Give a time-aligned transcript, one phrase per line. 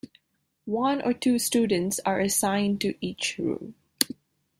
[0.65, 3.75] One or two students are assigned to each room.